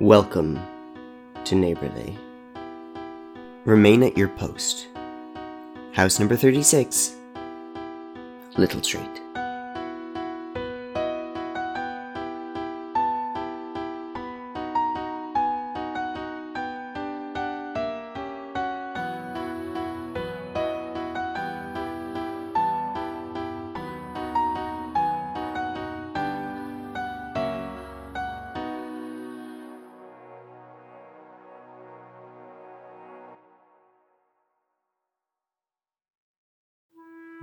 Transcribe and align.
Welcome 0.00 0.60
to 1.44 1.54
Neighborly. 1.54 2.18
Remain 3.64 4.02
at 4.02 4.14
your 4.14 4.28
post. 4.28 4.88
House 5.94 6.18
number 6.18 6.36
36, 6.36 7.14
Little 8.58 8.82
Street. 8.82 9.22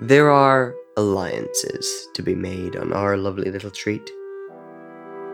There 0.04 0.30
are 0.30 0.76
alliances 0.98 2.10
to 2.14 2.22
be 2.22 2.36
made 2.36 2.76
on 2.76 2.92
our 2.92 3.16
lovely 3.16 3.50
little 3.50 3.72
treat. 3.72 4.12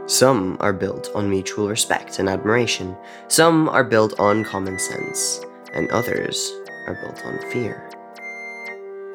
Some 0.05 0.57
are 0.59 0.73
built 0.73 1.09
on 1.15 1.27
mutual 1.27 1.67
respect 1.67 2.19
and 2.19 2.29
admiration, 2.29 2.95
some 3.29 3.67
are 3.67 3.83
built 3.83 4.19
on 4.19 4.43
common 4.43 4.77
sense, 4.77 5.43
and 5.73 5.89
others 5.89 6.53
are 6.85 6.93
built 7.01 7.25
on 7.25 7.39
fear. 7.51 7.89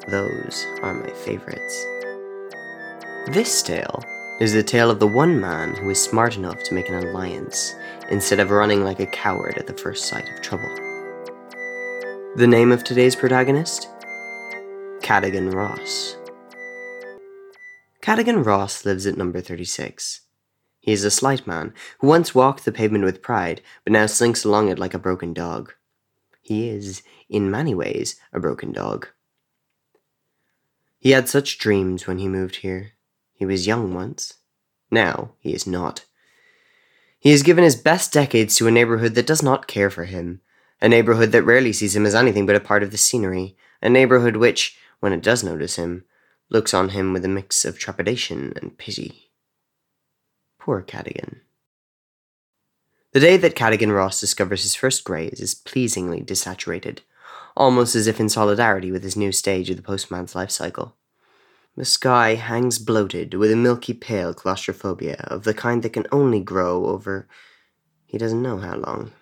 Those 0.08 0.66
are 0.82 0.92
my 0.92 1.10
favorites. 1.10 1.86
This 3.28 3.62
tale 3.62 4.02
is 4.40 4.54
the 4.54 4.64
tale 4.64 4.90
of 4.90 4.98
the 4.98 5.06
one 5.06 5.40
man 5.40 5.76
who 5.76 5.88
is 5.88 6.02
smart 6.02 6.36
enough 6.36 6.64
to 6.64 6.74
make 6.74 6.88
an 6.88 6.96
alliance 6.96 7.76
instead 8.10 8.40
of 8.40 8.50
running 8.50 8.82
like 8.82 8.98
a 8.98 9.06
coward 9.06 9.56
at 9.56 9.68
the 9.68 9.74
first 9.74 10.06
sight 10.06 10.28
of 10.34 10.42
trouble. 10.42 10.74
The 12.34 12.48
name 12.48 12.72
of 12.72 12.82
today's 12.82 13.14
protagonist? 13.14 13.93
Cadogan 15.04 15.50
Ross. 15.50 16.16
Cadogan 18.00 18.42
Ross 18.42 18.86
lives 18.86 19.04
at 19.04 19.18
number 19.18 19.42
36. 19.42 20.22
He 20.80 20.92
is 20.92 21.04
a 21.04 21.10
slight 21.10 21.46
man 21.46 21.74
who 21.98 22.06
once 22.06 22.34
walked 22.34 22.64
the 22.64 22.72
pavement 22.72 23.04
with 23.04 23.20
pride, 23.20 23.60
but 23.84 23.92
now 23.92 24.06
slinks 24.06 24.46
along 24.46 24.70
it 24.70 24.78
like 24.78 24.94
a 24.94 24.98
broken 24.98 25.34
dog. 25.34 25.74
He 26.40 26.70
is, 26.70 27.02
in 27.28 27.50
many 27.50 27.74
ways, 27.74 28.18
a 28.32 28.40
broken 28.40 28.72
dog. 28.72 29.08
He 30.98 31.10
had 31.10 31.28
such 31.28 31.58
dreams 31.58 32.06
when 32.06 32.16
he 32.16 32.26
moved 32.26 32.56
here. 32.56 32.92
He 33.34 33.44
was 33.44 33.66
young 33.66 33.92
once. 33.92 34.38
Now 34.90 35.32
he 35.38 35.52
is 35.52 35.66
not. 35.66 36.06
He 37.18 37.30
has 37.30 37.42
given 37.42 37.62
his 37.62 37.76
best 37.76 38.10
decades 38.10 38.56
to 38.56 38.68
a 38.68 38.70
neighborhood 38.70 39.16
that 39.16 39.26
does 39.26 39.42
not 39.42 39.66
care 39.66 39.90
for 39.90 40.06
him, 40.06 40.40
a 40.80 40.88
neighborhood 40.88 41.30
that 41.32 41.42
rarely 41.42 41.74
sees 41.74 41.94
him 41.94 42.06
as 42.06 42.14
anything 42.14 42.46
but 42.46 42.56
a 42.56 42.60
part 42.60 42.82
of 42.82 42.90
the 42.90 42.96
scenery, 42.96 43.54
a 43.82 43.90
neighborhood 43.90 44.36
which, 44.36 44.78
when 45.04 45.12
it 45.12 45.22
does 45.22 45.44
notice 45.44 45.76
him, 45.76 46.02
looks 46.48 46.72
on 46.72 46.88
him 46.88 47.12
with 47.12 47.26
a 47.26 47.28
mix 47.28 47.66
of 47.66 47.78
trepidation 47.78 48.54
and 48.56 48.78
pity. 48.78 49.30
Poor 50.58 50.80
Cadogan. 50.80 51.42
The 53.12 53.20
day 53.20 53.36
that 53.36 53.54
Cadogan 53.54 53.92
Ross 53.92 54.18
discovers 54.18 54.62
his 54.62 54.74
first 54.74 55.04
greys 55.04 55.40
is 55.40 55.54
pleasingly 55.54 56.22
desaturated, 56.22 57.00
almost 57.54 57.94
as 57.94 58.06
if 58.06 58.18
in 58.18 58.30
solidarity 58.30 58.90
with 58.90 59.02
his 59.02 59.14
new 59.14 59.30
stage 59.30 59.68
of 59.68 59.76
the 59.76 59.82
postman's 59.82 60.34
life 60.34 60.50
cycle. 60.50 60.96
The 61.76 61.84
sky 61.84 62.36
hangs 62.36 62.78
bloated 62.78 63.34
with 63.34 63.52
a 63.52 63.56
milky 63.56 63.92
pale 63.92 64.32
claustrophobia 64.32 65.26
of 65.28 65.44
the 65.44 65.52
kind 65.52 65.82
that 65.82 65.92
can 65.92 66.06
only 66.12 66.40
grow 66.40 66.86
over 66.86 67.28
he 68.06 68.16
doesn't 68.16 68.40
know 68.40 68.56
how 68.56 68.76
long. 68.76 69.12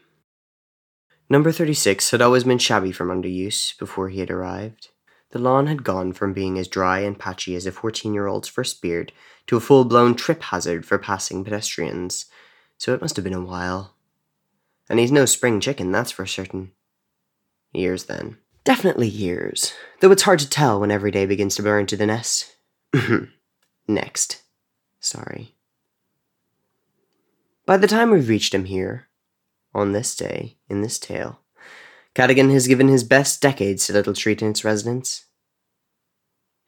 Number 1.28 1.50
36 1.50 2.12
had 2.12 2.22
always 2.22 2.44
been 2.44 2.58
shabby 2.58 2.92
from 2.92 3.08
underuse 3.08 3.77
before 3.77 4.11
he 4.11 4.20
had 4.20 4.30
arrived. 4.30 4.91
The 5.33 5.38
lawn 5.38 5.66
had 5.66 5.83
gone 5.83 6.12
from 6.12 6.34
being 6.34 6.58
as 6.58 6.68
dry 6.68 7.01
and 7.01 7.18
patchy 7.18 7.56
as 7.56 7.67
a 7.67 7.73
14 7.73 8.14
year 8.14 8.27
old's 8.27 8.48
first 8.48 8.80
beard 8.80 9.12
to 9.46 9.56
a 9.56 9.61
full 9.61 9.84
blown 9.84 10.14
trip 10.14 10.42
hazard 10.42 10.86
for 10.86 10.98
passing 10.98 11.42
pedestrians, 11.42 12.27
so 12.79 12.95
it 12.95 13.01
must 13.01 13.17
have 13.17 13.24
been 13.24 13.33
a 13.33 13.40
while. 13.40 13.96
And 14.90 15.01
he's 15.01 15.11
no 15.11 15.24
spring 15.24 15.58
chicken, 15.58 15.90
that's 15.90 16.11
for 16.11 16.27
certain. 16.27 16.73
Years 17.73 18.05
then. 18.05 18.36
Definitely 18.64 19.08
years, 19.08 19.73
though 20.01 20.12
it's 20.12 20.23
hard 20.23 20.39
to 20.40 20.48
tell 20.48 20.79
when 20.79 20.90
every 20.90 21.11
day 21.11 21.27
begins 21.27 21.56
to 21.56 21.62
blur 21.62 21.80
into 21.80 21.96
the 21.96 22.06
nest. 22.06 22.55
Next. 23.89 24.42
Sorry. 25.01 25.56
By 27.64 27.79
the 27.79 27.89
time 27.89 28.11
we've 28.11 28.29
reached 28.29 28.55
him 28.55 28.67
here, 28.67 29.08
on 29.74 29.92
this 29.92 30.14
day, 30.14 30.58
in 30.68 30.83
this 30.83 30.98
tale, 30.98 31.40
Cadogan 32.14 32.51
has 32.51 32.68
given 32.68 32.89
his 32.89 33.05
best 33.05 33.40
decades 33.40 33.86
to 33.86 33.95
Little 33.95 34.14
Street 34.14 34.42
and 34.42 34.51
its 34.51 34.64
residents. 34.64 35.24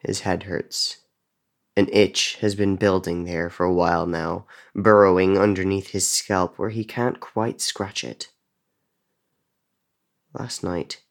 His 0.04 0.20
head 0.20 0.44
hurts. 0.44 0.98
An 1.76 1.88
itch 1.92 2.36
has 2.36 2.54
been 2.54 2.76
building 2.76 3.24
there 3.24 3.50
for 3.50 3.64
a 3.64 3.72
while 3.72 4.06
now, 4.06 4.46
burrowing 4.74 5.38
underneath 5.38 5.88
his 5.88 6.08
scalp 6.08 6.58
where 6.58 6.70
he 6.70 6.84
can't 6.84 7.18
quite 7.18 7.60
scratch 7.60 8.04
it. 8.04 8.30
Last 10.32 10.62
night, 10.62 11.02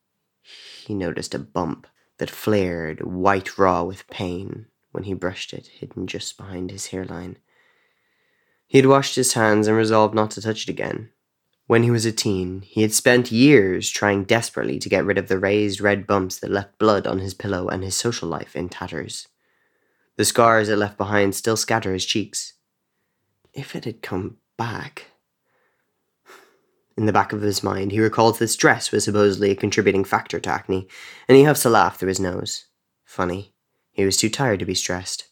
he 0.85 0.93
noticed 0.93 1.33
a 1.33 1.39
bump 1.39 1.87
that 2.17 2.29
flared 2.29 3.01
white 3.01 3.57
raw 3.57 3.83
with 3.83 4.07
pain 4.07 4.67
when 4.91 5.05
he 5.05 5.13
brushed 5.13 5.53
it, 5.53 5.67
hidden 5.67 6.07
just 6.07 6.37
behind 6.37 6.69
his 6.69 6.87
hairline. 6.87 7.37
He 8.67 8.77
had 8.77 8.85
washed 8.85 9.15
his 9.15 9.33
hands 9.33 9.67
and 9.67 9.75
resolved 9.75 10.13
not 10.13 10.31
to 10.31 10.41
touch 10.41 10.63
it 10.63 10.69
again, 10.69 11.09
when 11.65 11.83
he 11.83 11.91
was 11.91 12.05
a 12.05 12.11
teen, 12.11 12.61
he 12.61 12.81
had 12.81 12.93
spent 12.93 13.31
years 13.31 13.89
trying 13.89 14.25
desperately 14.25 14.79
to 14.79 14.89
get 14.89 15.05
rid 15.05 15.17
of 15.17 15.29
the 15.29 15.39
raised 15.39 15.79
red 15.79 16.05
bumps 16.05 16.39
that 16.39 16.51
left 16.51 16.77
blood 16.77 17.07
on 17.07 17.19
his 17.19 17.33
pillow 17.33 17.67
and 17.67 17.83
his 17.83 17.95
social 17.95 18.27
life 18.27 18.55
in 18.55 18.67
tatters. 18.67 19.27
The 20.17 20.25
scars 20.25 20.67
it 20.67 20.77
left 20.77 20.97
behind 20.97 21.35
still 21.35 21.55
scatter 21.55 21.93
his 21.93 22.05
cheeks. 22.05 22.53
If 23.53 23.75
it 23.75 23.85
had 23.85 24.01
come 24.01 24.37
back. 24.57 25.11
In 26.97 27.05
the 27.05 27.13
back 27.13 27.33
of 27.33 27.41
his 27.41 27.63
mind, 27.63 27.91
he 27.91 27.99
recalls 27.99 28.39
that 28.39 28.49
stress 28.49 28.91
was 28.91 29.05
supposedly 29.05 29.49
a 29.51 29.55
contributing 29.55 30.03
factor 30.03 30.39
to 30.39 30.49
acne, 30.49 30.87
and 31.27 31.37
he 31.37 31.45
huffs 31.45 31.65
a 31.65 31.69
laugh 31.69 31.97
through 31.97 32.09
his 32.09 32.19
nose. 32.19 32.65
Funny, 33.05 33.53
he 33.91 34.05
was 34.05 34.17
too 34.17 34.29
tired 34.29 34.59
to 34.59 34.65
be 34.65 34.75
stressed. 34.75 35.29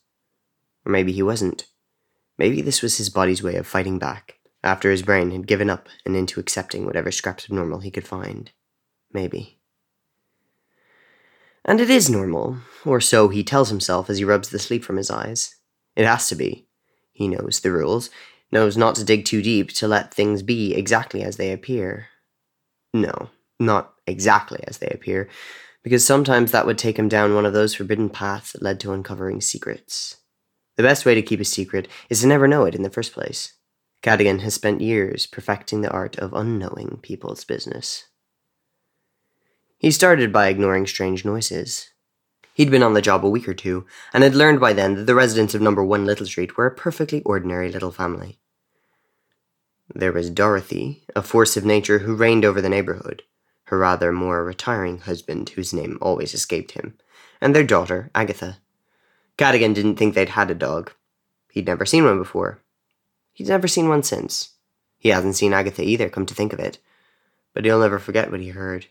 Or 0.85 0.91
maybe 0.91 1.11
he 1.11 1.21
wasn't. 1.21 1.67
Maybe 2.37 2.61
this 2.61 2.81
was 2.81 2.97
his 2.97 3.09
body's 3.09 3.43
way 3.43 3.57
of 3.57 3.67
fighting 3.67 3.99
back 3.99 4.40
after 4.63 4.91
his 4.91 5.01
brain 5.01 5.31
had 5.31 5.47
given 5.47 5.69
up 5.69 5.89
and 6.05 6.15
into 6.15 6.39
accepting 6.39 6.85
whatever 6.85 7.11
scraps 7.11 7.45
of 7.45 7.51
normal 7.51 7.79
he 7.79 7.91
could 7.91 8.07
find. 8.07 8.51
Maybe. 9.11 9.59
And 11.63 11.79
it 11.79 11.89
is 11.89 12.09
normal, 12.09 12.57
or 12.85 12.99
so 12.99 13.27
he 13.27 13.43
tells 13.43 13.69
himself 13.69 14.09
as 14.09 14.17
he 14.17 14.23
rubs 14.23 14.49
the 14.49 14.59
sleep 14.59 14.83
from 14.83 14.97
his 14.97 15.11
eyes. 15.11 15.55
It 15.95 16.05
has 16.05 16.27
to 16.29 16.35
be. 16.35 16.67
He 17.11 17.27
knows 17.27 17.59
the 17.59 17.71
rules, 17.71 18.09
knows 18.51 18.77
not 18.77 18.95
to 18.95 19.03
dig 19.03 19.25
too 19.25 19.41
deep, 19.41 19.71
to 19.73 19.87
let 19.87 20.13
things 20.13 20.41
be 20.41 20.73
exactly 20.73 21.21
as 21.21 21.37
they 21.37 21.51
appear. 21.51 22.07
No, 22.93 23.29
not 23.59 23.93
exactly 24.07 24.63
as 24.67 24.79
they 24.79 24.87
appear, 24.87 25.29
because 25.83 26.05
sometimes 26.05 26.51
that 26.51 26.65
would 26.65 26.77
take 26.77 26.97
him 26.97 27.07
down 27.07 27.35
one 27.35 27.45
of 27.45 27.53
those 27.53 27.75
forbidden 27.75 28.09
paths 28.09 28.53
that 28.53 28.63
led 28.63 28.79
to 28.79 28.93
uncovering 28.93 29.39
secrets. 29.41 30.17
The 30.77 30.83
best 30.83 31.05
way 31.05 31.13
to 31.13 31.21
keep 31.21 31.39
a 31.39 31.45
secret 31.45 31.87
is 32.09 32.21
to 32.21 32.27
never 32.27 32.47
know 32.47 32.65
it 32.65 32.75
in 32.75 32.81
the 32.81 32.89
first 32.89 33.13
place. 33.13 33.53
Cadogan 34.01 34.39
has 34.39 34.55
spent 34.55 34.81
years 34.81 35.27
perfecting 35.27 35.81
the 35.81 35.91
art 35.91 36.17
of 36.17 36.33
unknowing 36.33 36.99
people's 37.01 37.43
business. 37.43 38.05
He 39.77 39.91
started 39.91 40.33
by 40.33 40.47
ignoring 40.47 40.87
strange 40.87 41.23
noises. 41.23 41.89
He'd 42.53 42.71
been 42.71 42.83
on 42.83 42.93
the 42.93 43.01
job 43.01 43.25
a 43.25 43.29
week 43.29 43.47
or 43.47 43.53
two, 43.53 43.85
and 44.13 44.23
had 44.23 44.35
learned 44.35 44.59
by 44.59 44.73
then 44.73 44.95
that 44.95 45.05
the 45.05 45.15
residents 45.15 45.53
of 45.53 45.61
number 45.61 45.83
one 45.83 46.05
Little 46.05 46.25
Street 46.25 46.57
were 46.57 46.65
a 46.65 46.75
perfectly 46.75 47.21
ordinary 47.23 47.71
little 47.71 47.91
family. 47.91 48.39
There 49.93 50.11
was 50.11 50.29
Dorothy, 50.29 51.03
a 51.15 51.21
force 51.21 51.55
of 51.55 51.65
nature 51.65 51.99
who 51.99 52.15
reigned 52.15 52.45
over 52.45 52.61
the 52.61 52.69
neighborhood, 52.69 53.23
her 53.65 53.77
rather 53.77 54.11
more 54.11 54.43
retiring 54.43 54.99
husband, 54.99 55.49
whose 55.49 55.73
name 55.73 55.97
always 56.01 56.33
escaped 56.33 56.71
him, 56.71 56.97
and 57.39 57.55
their 57.55 57.63
daughter, 57.63 58.09
Agatha. 58.15 58.57
Cadogan 59.37 59.73
didn't 59.73 59.95
think 59.95 60.13
they'd 60.13 60.29
had 60.29 60.51
a 60.51 60.55
dog. 60.55 60.91
He'd 61.51 61.67
never 61.67 61.85
seen 61.85 62.05
one 62.05 62.17
before, 62.17 62.61
He's 63.33 63.49
never 63.49 63.67
seen 63.67 63.89
one 63.89 64.03
since. 64.03 64.55
He 64.97 65.09
hasn't 65.09 65.35
seen 65.35 65.53
Agatha 65.53 65.83
either, 65.83 66.09
come 66.09 66.25
to 66.25 66.35
think 66.35 66.53
of 66.53 66.59
it. 66.59 66.77
But 67.53 67.65
he'll 67.65 67.79
never 67.79 67.99
forget 67.99 68.31
what 68.31 68.39
he 68.39 68.49
heard. 68.49 68.87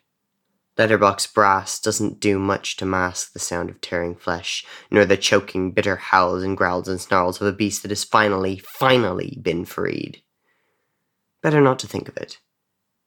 Letterbox 0.76 1.26
brass 1.26 1.78
doesn't 1.78 2.20
do 2.20 2.38
much 2.38 2.76
to 2.78 2.86
mask 2.86 3.32
the 3.32 3.38
sound 3.38 3.68
of 3.68 3.80
tearing 3.80 4.14
flesh, 4.14 4.64
nor 4.90 5.04
the 5.04 5.16
choking, 5.16 5.72
bitter 5.72 5.96
howls 5.96 6.42
and 6.42 6.56
growls 6.56 6.88
and 6.88 7.00
snarls 7.00 7.40
of 7.40 7.46
a 7.46 7.52
beast 7.52 7.82
that 7.82 7.90
has 7.90 8.02
finally, 8.02 8.58
finally 8.58 9.38
been 9.42 9.64
freed. 9.64 10.22
Better 11.42 11.60
not 11.60 11.78
to 11.80 11.86
think 11.86 12.08
of 12.08 12.16
it. 12.16 12.38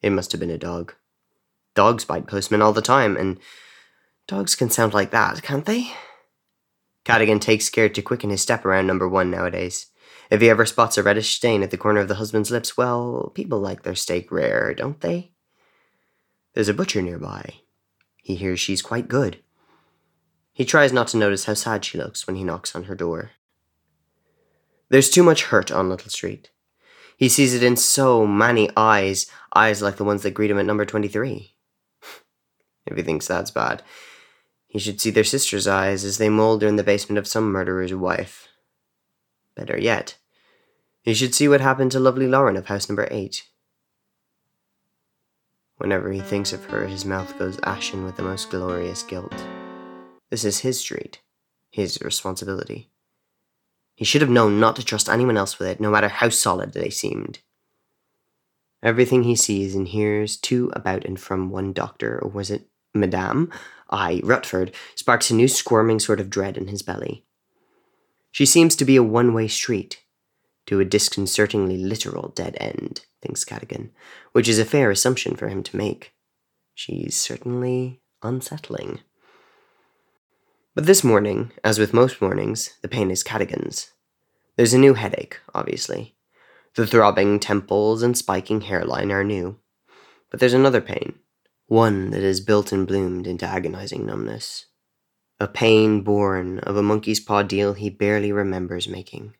It 0.02 0.10
must 0.10 0.32
have 0.32 0.40
been 0.40 0.50
a 0.50 0.58
dog. 0.58 0.94
Dogs 1.74 2.04
bite 2.04 2.26
postmen 2.26 2.62
all 2.62 2.72
the 2.72 2.82
time, 2.82 3.16
and 3.16 3.40
dogs 4.28 4.54
can 4.54 4.70
sound 4.70 4.94
like 4.94 5.10
that, 5.10 5.42
can't 5.42 5.66
they? 5.66 5.90
Cadogan 7.04 7.40
takes 7.40 7.68
care 7.68 7.88
to 7.88 8.02
quicken 8.02 8.30
his 8.30 8.40
step 8.40 8.64
around 8.64 8.86
number 8.86 9.08
one 9.08 9.30
nowadays. 9.30 9.86
If 10.30 10.40
he 10.40 10.50
ever 10.50 10.66
spots 10.66 10.96
a 10.96 11.02
reddish 11.02 11.34
stain 11.34 11.62
at 11.62 11.70
the 11.70 11.76
corner 11.76 12.00
of 12.00 12.08
the 12.08 12.14
husband's 12.14 12.50
lips, 12.50 12.76
well, 12.76 13.30
people 13.34 13.60
like 13.60 13.82
their 13.82 13.94
steak 13.94 14.32
rare, 14.32 14.74
don't 14.74 15.00
they? 15.00 15.32
There's 16.54 16.68
a 16.68 16.74
butcher 16.74 17.02
nearby. 17.02 17.54
He 18.16 18.36
hears 18.36 18.60
she's 18.60 18.82
quite 18.82 19.08
good. 19.08 19.38
He 20.52 20.64
tries 20.64 20.92
not 20.92 21.08
to 21.08 21.16
notice 21.16 21.44
how 21.44 21.54
sad 21.54 21.84
she 21.84 21.98
looks 21.98 22.26
when 22.26 22.36
he 22.36 22.44
knocks 22.44 22.74
on 22.74 22.84
her 22.84 22.94
door. 22.94 23.32
There's 24.88 25.10
too 25.10 25.22
much 25.22 25.44
hurt 25.44 25.72
on 25.72 25.88
Little 25.88 26.10
Street. 26.10 26.50
He 27.16 27.28
sees 27.28 27.54
it 27.54 27.62
in 27.62 27.76
so 27.76 28.26
many 28.26 28.70
eyes, 28.76 29.26
eyes 29.54 29.82
like 29.82 29.96
the 29.96 30.04
ones 30.04 30.22
that 30.22 30.34
greet 30.34 30.50
him 30.50 30.58
at 30.58 30.66
number 30.66 30.84
23. 30.84 31.54
if 32.86 32.96
he 32.96 33.02
thinks 33.02 33.26
that's 33.26 33.50
bad, 33.50 33.82
he 34.66 34.78
should 34.78 35.00
see 35.00 35.10
their 35.10 35.24
sister's 35.24 35.66
eyes 35.66 36.04
as 36.04 36.18
they 36.18 36.28
moulder 36.28 36.66
in 36.66 36.76
the 36.76 36.82
basement 36.82 37.18
of 37.18 37.26
some 37.26 37.50
murderer's 37.50 37.94
wife. 37.94 38.48
Better 39.54 39.78
yet, 39.78 40.16
he 41.02 41.14
should 41.14 41.34
see 41.34 41.48
what 41.48 41.60
happened 41.60 41.92
to 41.92 42.00
lovely 42.00 42.26
Lauren 42.26 42.56
of 42.56 42.66
house 42.66 42.88
number 42.88 43.06
8. 43.10 43.44
Whenever 45.76 46.10
he 46.12 46.20
thinks 46.20 46.52
of 46.52 46.64
her, 46.66 46.86
his 46.86 47.04
mouth 47.04 47.38
goes 47.38 47.58
ashen 47.62 48.04
with 48.04 48.16
the 48.16 48.22
most 48.22 48.50
glorious 48.50 49.02
guilt. 49.02 49.34
This 50.30 50.44
is 50.44 50.60
his 50.60 50.80
street, 50.80 51.20
his 51.70 52.00
responsibility. 52.00 52.90
He 53.94 54.04
should 54.04 54.22
have 54.22 54.30
known 54.30 54.58
not 54.58 54.76
to 54.76 54.84
trust 54.84 55.08
anyone 55.08 55.36
else 55.36 55.58
with 55.58 55.68
it, 55.68 55.80
no 55.80 55.90
matter 55.90 56.08
how 56.08 56.30
solid 56.30 56.72
they 56.72 56.90
seemed. 56.90 57.40
Everything 58.82 59.22
he 59.24 59.36
sees 59.36 59.74
and 59.74 59.88
hears 59.88 60.36
to, 60.38 60.70
about, 60.74 61.04
and 61.04 61.18
from 61.18 61.50
one 61.50 61.72
doctor, 61.72 62.18
or 62.18 62.30
was 62.30 62.50
it 62.50 62.68
Madame? 62.94 63.52
I, 63.90 64.20
Rutford, 64.24 64.74
sparks 64.94 65.30
a 65.30 65.34
new 65.34 65.48
squirming 65.48 66.00
sort 66.00 66.20
of 66.20 66.30
dread 66.30 66.56
in 66.56 66.68
his 66.68 66.82
belly. 66.82 67.24
She 68.34 68.46
seems 68.46 68.74
to 68.74 68.84
be 68.84 68.96
a 68.96 69.02
one 69.04 69.32
way 69.32 69.46
street, 69.46 70.02
to 70.66 70.80
a 70.80 70.84
disconcertingly 70.84 71.76
literal 71.76 72.30
dead 72.30 72.56
end, 72.58 73.06
thinks 73.22 73.44
Cadogan, 73.44 73.92
which 74.32 74.48
is 74.48 74.58
a 74.58 74.64
fair 74.64 74.90
assumption 74.90 75.36
for 75.36 75.46
him 75.46 75.62
to 75.62 75.76
make. 75.76 76.14
She's 76.74 77.14
certainly 77.14 78.00
unsettling. 78.24 79.02
But 80.74 80.86
this 80.86 81.04
morning, 81.04 81.52
as 81.62 81.78
with 81.78 81.94
most 81.94 82.20
mornings, 82.20 82.74
the 82.82 82.88
pain 82.88 83.12
is 83.12 83.22
Cadogan's. 83.22 83.92
There's 84.56 84.74
a 84.74 84.78
new 84.78 84.94
headache, 84.94 85.38
obviously. 85.54 86.16
The 86.74 86.88
throbbing 86.88 87.38
temples 87.38 88.02
and 88.02 88.18
spiking 88.18 88.62
hairline 88.62 89.12
are 89.12 89.22
new. 89.22 89.60
But 90.32 90.40
there's 90.40 90.54
another 90.54 90.80
pain, 90.80 91.20
one 91.68 92.10
that 92.10 92.24
has 92.24 92.40
built 92.40 92.72
and 92.72 92.84
bloomed 92.84 93.28
into 93.28 93.46
agonizing 93.46 94.04
numbness. 94.04 94.66
A 95.44 95.46
pain 95.46 96.00
born 96.00 96.58
of 96.60 96.74
a 96.78 96.82
monkey's 96.82 97.20
paw 97.20 97.42
deal 97.42 97.74
he 97.74 97.90
barely 97.90 98.32
remembers 98.32 98.88
making. 98.88 99.34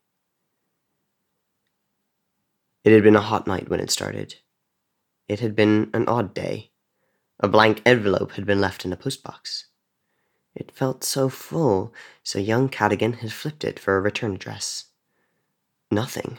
It 2.84 2.92
had 2.92 3.02
been 3.02 3.16
a 3.16 3.22
hot 3.22 3.46
night 3.46 3.70
when 3.70 3.80
it 3.80 3.90
started. 3.90 4.34
It 5.28 5.40
had 5.40 5.56
been 5.56 5.88
an 5.94 6.06
odd 6.06 6.34
day. 6.34 6.72
A 7.40 7.48
blank 7.48 7.80
envelope 7.86 8.32
had 8.32 8.44
been 8.44 8.60
left 8.60 8.84
in 8.84 8.92
a 8.92 8.98
postbox. 8.98 9.64
It 10.54 10.70
felt 10.70 11.04
so 11.04 11.30
full, 11.30 11.94
so 12.22 12.38
young 12.38 12.68
Cadogan 12.68 13.14
had 13.14 13.32
flipped 13.32 13.64
it 13.64 13.78
for 13.78 13.96
a 13.96 14.02
return 14.02 14.34
address. 14.34 14.88
Nothing. 15.90 16.36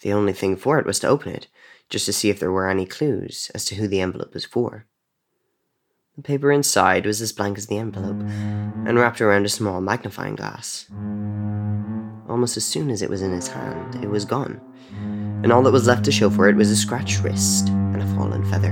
The 0.00 0.14
only 0.14 0.32
thing 0.32 0.56
for 0.56 0.78
it 0.78 0.86
was 0.86 0.98
to 1.00 1.08
open 1.08 1.34
it, 1.34 1.48
just 1.90 2.06
to 2.06 2.12
see 2.14 2.30
if 2.30 2.40
there 2.40 2.50
were 2.50 2.70
any 2.70 2.86
clues 2.86 3.50
as 3.54 3.66
to 3.66 3.74
who 3.74 3.86
the 3.86 4.00
envelope 4.00 4.32
was 4.32 4.46
for. 4.46 4.86
The 6.20 6.24
paper 6.24 6.52
inside 6.52 7.06
was 7.06 7.22
as 7.22 7.32
blank 7.32 7.56
as 7.56 7.68
the 7.68 7.78
envelope, 7.78 8.20
and 8.20 8.98
wrapped 8.98 9.22
around 9.22 9.46
a 9.46 9.48
small 9.48 9.80
magnifying 9.80 10.34
glass. 10.34 10.84
Almost 12.28 12.58
as 12.58 12.64
soon 12.66 12.90
as 12.90 13.00
it 13.00 13.08
was 13.08 13.22
in 13.22 13.32
his 13.32 13.48
hand, 13.48 14.04
it 14.04 14.10
was 14.10 14.26
gone, 14.26 14.60
and 15.42 15.50
all 15.50 15.62
that 15.62 15.72
was 15.72 15.86
left 15.86 16.04
to 16.04 16.12
show 16.12 16.28
for 16.28 16.46
it 16.46 16.56
was 16.56 16.70
a 16.70 16.76
scratched 16.76 17.22
wrist 17.22 17.70
and 17.70 18.02
a 18.02 18.14
fallen 18.14 18.44
feather. 18.50 18.68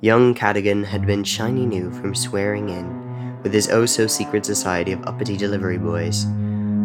Young 0.00 0.32
Cadogan 0.32 0.82
had 0.82 1.06
been 1.06 1.24
shiny 1.24 1.66
new 1.66 1.90
from 1.90 2.14
swearing 2.14 2.70
in 2.70 3.38
with 3.42 3.52
his 3.52 3.68
oh 3.68 3.84
so 3.84 4.06
secret 4.06 4.46
society 4.46 4.92
of 4.92 5.06
uppity 5.06 5.36
delivery 5.36 5.76
boys, 5.76 6.24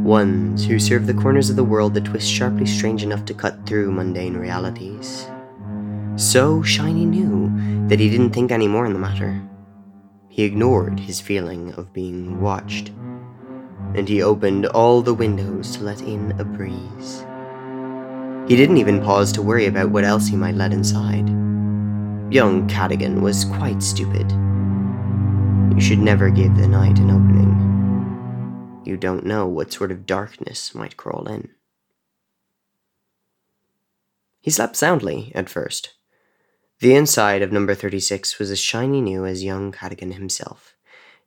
ones 0.03 0.65
who 0.65 0.79
serve 0.79 1.07
the 1.07 1.13
corners 1.13 1.49
of 1.49 1.55
the 1.55 1.63
world 1.63 1.93
that 1.93 2.03
twist 2.03 2.29
sharply 2.29 2.65
strange 2.65 3.03
enough 3.03 3.23
to 3.23 3.33
cut 3.33 3.65
through 3.65 3.93
mundane 3.93 4.35
realities. 4.35 5.29
So 6.17 6.61
shiny 6.61 7.05
new 7.05 7.51
that 7.89 7.99
he 7.99 8.09
didn't 8.09 8.31
think 8.31 8.51
any 8.51 8.67
more 8.69 8.85
in 8.85 8.93
the 8.93 8.99
matter. 8.99 9.41
He 10.29 10.43
ignored 10.43 10.97
his 10.97 11.19
feeling 11.19 11.73
of 11.73 11.91
being 11.91 12.39
watched, 12.39 12.89
and 13.95 14.07
he 14.07 14.21
opened 14.21 14.65
all 14.67 15.01
the 15.01 15.13
windows 15.13 15.75
to 15.75 15.83
let 15.83 16.01
in 16.01 16.31
a 16.39 16.45
breeze. 16.45 17.25
He 18.47 18.55
didn't 18.55 18.77
even 18.77 19.01
pause 19.01 19.33
to 19.33 19.41
worry 19.41 19.65
about 19.65 19.89
what 19.89 20.05
else 20.05 20.27
he 20.27 20.37
might 20.37 20.55
let 20.55 20.71
inside. 20.71 21.27
Young 22.33 22.65
Cadogan 22.69 23.21
was 23.21 23.43
quite 23.45 23.83
stupid. 23.83 24.31
You 25.73 25.81
should 25.81 25.99
never 25.99 26.29
give 26.29 26.55
the 26.55 26.67
night 26.67 26.97
an 26.99 27.11
opening. 27.11 28.81
You 28.85 28.95
don't 28.95 29.25
know 29.25 29.47
what 29.47 29.73
sort 29.73 29.91
of 29.91 30.05
darkness 30.05 30.73
might 30.73 30.95
crawl 30.95 31.27
in. 31.27 31.49
He 34.39 34.51
slept 34.51 34.77
soundly 34.77 35.33
at 35.35 35.49
first. 35.49 35.94
The 36.79 36.93
inside 36.93 37.41
of 37.41 37.53
number 37.53 37.73
36 37.73 38.37
was 38.37 38.51
as 38.51 38.59
shiny 38.59 38.99
new 38.99 39.25
as 39.25 39.43
young 39.43 39.71
Cadogan 39.71 40.11
himself, 40.11 40.75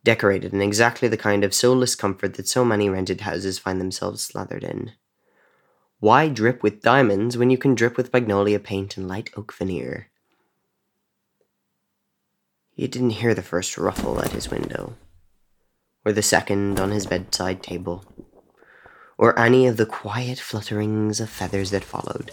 decorated 0.04 0.52
in 0.52 0.60
exactly 0.60 1.08
the 1.08 1.16
kind 1.16 1.42
of 1.42 1.54
soulless 1.54 1.94
comfort 1.94 2.34
that 2.34 2.46
so 2.46 2.64
many 2.64 2.90
rented 2.90 3.22
houses 3.22 3.58
find 3.58 3.80
themselves 3.80 4.22
slathered 4.22 4.62
in. 4.62 4.92
Why 6.00 6.28
drip 6.28 6.62
with 6.62 6.82
diamonds 6.82 7.38
when 7.38 7.50
you 7.50 7.56
can 7.56 7.74
drip 7.74 7.96
with 7.96 8.12
magnolia 8.12 8.60
paint 8.60 8.96
and 8.98 9.08
light 9.08 9.30
oak 9.36 9.54
veneer? 9.54 10.10
He 12.70 12.86
didn't 12.86 13.18
hear 13.18 13.34
the 13.34 13.42
first 13.42 13.76
ruffle 13.78 14.20
at 14.22 14.32
his 14.32 14.50
window, 14.50 14.96
or 16.04 16.12
the 16.12 16.22
second 16.22 16.78
on 16.78 16.90
his 16.90 17.06
bedside 17.06 17.62
table, 17.62 18.04
or 19.16 19.36
any 19.36 19.66
of 19.66 19.78
the 19.78 19.86
quiet 19.86 20.38
flutterings 20.38 21.20
of 21.20 21.30
feathers 21.30 21.70
that 21.70 21.82
followed. 21.82 22.30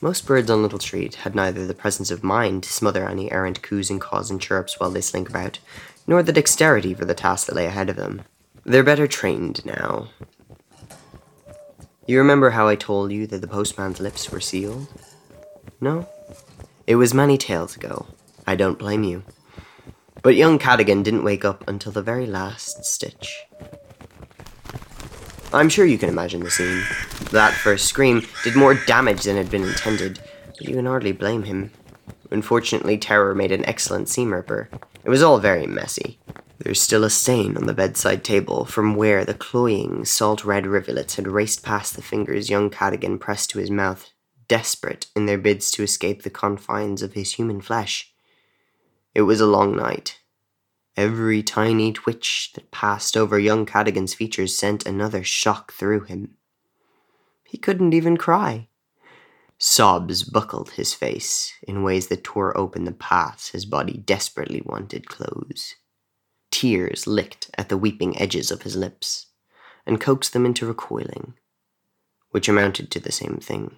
Most 0.00 0.26
birds 0.26 0.50
on 0.50 0.62
Little 0.62 0.78
Street 0.78 1.14
had 1.16 1.34
neither 1.34 1.66
the 1.66 1.74
presence 1.74 2.10
of 2.10 2.22
mind 2.22 2.64
to 2.64 2.72
smother 2.72 3.08
any 3.08 3.32
errant 3.32 3.62
coos 3.62 3.88
and 3.88 4.00
caws 4.00 4.30
and 4.30 4.40
chirps 4.40 4.78
while 4.78 4.90
they 4.90 5.00
slink 5.00 5.28
about, 5.28 5.58
nor 6.06 6.22
the 6.22 6.32
dexterity 6.32 6.92
for 6.92 7.06
the 7.06 7.14
task 7.14 7.46
that 7.46 7.56
lay 7.56 7.64
ahead 7.64 7.88
of 7.88 7.96
them. 7.96 8.22
They're 8.64 8.84
better 8.84 9.06
trained 9.06 9.64
now. 9.64 10.08
You 12.06 12.18
remember 12.18 12.50
how 12.50 12.68
I 12.68 12.76
told 12.76 13.10
you 13.10 13.26
that 13.28 13.40
the 13.40 13.48
postman's 13.48 13.98
lips 13.98 14.30
were 14.30 14.40
sealed? 14.40 14.86
No? 15.80 16.06
It 16.86 16.96
was 16.96 17.14
many 17.14 17.38
tales 17.38 17.74
ago. 17.74 18.06
I 18.46 18.54
don't 18.54 18.78
blame 18.78 19.02
you. 19.02 19.24
But 20.22 20.36
young 20.36 20.58
Cadogan 20.58 21.02
didn't 21.02 21.24
wake 21.24 21.44
up 21.44 21.66
until 21.66 21.90
the 21.90 22.02
very 22.02 22.26
last 22.26 22.84
stitch. 22.84 23.45
I'm 25.56 25.70
sure 25.70 25.86
you 25.86 25.96
can 25.96 26.10
imagine 26.10 26.40
the 26.40 26.50
scene. 26.50 26.82
That 27.30 27.54
first 27.54 27.86
scream 27.86 28.26
did 28.44 28.56
more 28.56 28.74
damage 28.74 29.22
than 29.22 29.38
had 29.38 29.50
been 29.50 29.62
intended, 29.62 30.20
but 30.48 30.60
you 30.60 30.74
can 30.74 30.84
hardly 30.84 31.12
blame 31.12 31.44
him. 31.44 31.70
Unfortunately, 32.30 32.98
terror 32.98 33.34
made 33.34 33.52
an 33.52 33.64
excellent 33.64 34.10
seam 34.10 34.34
ripper. 34.34 34.68
It 35.02 35.08
was 35.08 35.22
all 35.22 35.38
very 35.38 35.66
messy. 35.66 36.18
There's 36.58 36.82
still 36.82 37.04
a 37.04 37.10
stain 37.10 37.56
on 37.56 37.64
the 37.64 37.72
bedside 37.72 38.22
table 38.22 38.66
from 38.66 38.96
where 38.96 39.24
the 39.24 39.32
cloying, 39.32 40.04
salt 40.04 40.44
red 40.44 40.66
rivulets 40.66 41.16
had 41.16 41.26
raced 41.26 41.62
past 41.62 41.96
the 41.96 42.02
fingers 42.02 42.50
young 42.50 42.68
Cadogan 42.68 43.18
pressed 43.18 43.48
to 43.50 43.58
his 43.58 43.70
mouth, 43.70 44.10
desperate 44.48 45.06
in 45.16 45.24
their 45.24 45.38
bids 45.38 45.70
to 45.70 45.82
escape 45.82 46.22
the 46.22 46.28
confines 46.28 47.00
of 47.00 47.14
his 47.14 47.36
human 47.36 47.62
flesh. 47.62 48.12
It 49.14 49.22
was 49.22 49.40
a 49.40 49.46
long 49.46 49.74
night. 49.74 50.20
Every 50.96 51.42
tiny 51.42 51.92
twitch 51.92 52.52
that 52.54 52.70
passed 52.70 53.16
over 53.16 53.38
young 53.38 53.66
Cadogan's 53.66 54.14
features 54.14 54.56
sent 54.56 54.86
another 54.86 55.22
shock 55.22 55.72
through 55.72 56.04
him. 56.04 56.36
He 57.44 57.58
couldn't 57.58 57.92
even 57.92 58.16
cry. 58.16 58.68
Sobs 59.58 60.22
buckled 60.22 60.70
his 60.70 60.94
face 60.94 61.52
in 61.62 61.82
ways 61.82 62.08
that 62.08 62.24
tore 62.24 62.56
open 62.56 62.84
the 62.84 62.92
paths 62.92 63.50
his 63.50 63.66
body 63.66 63.98
desperately 63.98 64.62
wanted 64.64 65.08
close. 65.08 65.74
Tears 66.50 67.06
licked 67.06 67.50
at 67.58 67.68
the 67.68 67.76
weeping 67.76 68.18
edges 68.18 68.50
of 68.50 68.62
his 68.62 68.76
lips 68.76 69.26
and 69.86 70.00
coaxed 70.00 70.32
them 70.32 70.46
into 70.46 70.66
recoiling, 70.66 71.34
which 72.30 72.48
amounted 72.48 72.90
to 72.90 73.00
the 73.00 73.12
same 73.12 73.36
thing. 73.36 73.76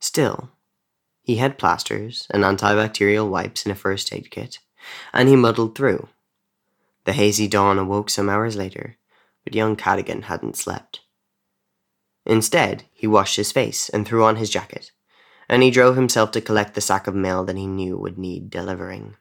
Still, 0.00 0.50
he 1.22 1.36
had 1.36 1.58
plasters 1.58 2.26
and 2.30 2.42
antibacterial 2.44 3.28
wipes 3.28 3.66
in 3.66 3.72
a 3.72 3.76
first 3.76 4.12
aid 4.12 4.30
kit, 4.30 4.58
and 5.12 5.28
he 5.28 5.36
muddled 5.36 5.74
through. 5.74 6.08
The 7.04 7.12
hazy 7.12 7.48
dawn 7.48 7.78
awoke 7.78 8.10
some 8.10 8.28
hours 8.28 8.56
later, 8.56 8.96
but 9.44 9.54
young 9.54 9.76
Cadogan 9.76 10.22
hadn't 10.22 10.56
slept. 10.56 11.00
Instead, 12.26 12.84
he 12.92 13.06
washed 13.06 13.36
his 13.36 13.52
face 13.52 13.88
and 13.88 14.06
threw 14.06 14.24
on 14.24 14.36
his 14.36 14.50
jacket, 14.50 14.92
and 15.48 15.62
he 15.62 15.70
drove 15.70 15.96
himself 15.96 16.30
to 16.32 16.40
collect 16.40 16.74
the 16.74 16.80
sack 16.80 17.06
of 17.06 17.14
mail 17.14 17.44
that 17.44 17.56
he 17.56 17.66
knew 17.66 17.96
would 17.96 18.18
need 18.18 18.50
delivering. 18.50 19.16